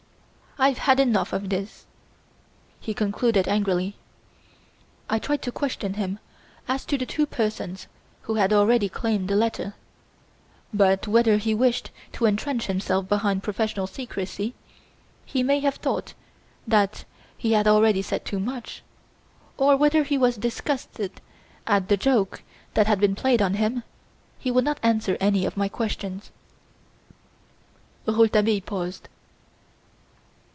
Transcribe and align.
I've 0.59 0.79
had 0.79 0.99
enough 0.99 1.33
of 1.33 1.49
this,' 1.49 1.85
he 2.79 2.93
concluded 2.93 3.47
angrily. 3.47 3.95
I 5.09 5.17
tried 5.17 5.41
to 5.43 5.51
question 5.51 5.93
him 5.93 6.19
as 6.67 6.85
to 6.85 6.97
the 6.99 7.05
two 7.05 7.25
persons 7.25 7.87
who 8.23 8.35
had 8.35 8.51
already 8.53 8.87
claimed 8.89 9.29
the 9.29 9.35
letter; 9.35 9.73
but 10.71 11.07
whether 11.07 11.37
he 11.37 11.55
wished 11.55 11.89
to 12.11 12.25
entrench 12.25 12.67
himself 12.67 13.07
behind 13.07 13.41
professional 13.41 13.87
secrecy, 13.87 14.53
he 15.25 15.41
may 15.41 15.61
have 15.61 15.75
thought 15.75 16.13
that 16.67 17.05
he 17.37 17.53
had 17.53 17.65
already 17.67 18.01
said 18.03 18.23
too 18.25 18.37
much, 18.39 18.83
or 19.57 19.75
whether 19.77 20.03
he 20.03 20.17
was 20.17 20.35
disgusted 20.37 21.21
at 21.65 21.87
the 21.87 21.97
joke 21.97 22.43
that 22.73 22.85
had 22.87 22.99
been 22.99 23.15
played 23.15 23.41
on 23.41 23.53
him 23.55 23.81
he 24.37 24.51
would 24.51 24.65
not 24.65 24.81
answer 24.83 25.17
any 25.19 25.43
of 25.45 25.57
my 25.57 25.69
questions." 25.69 26.29
Rouletabille 28.05 28.61
paused. 28.61 29.07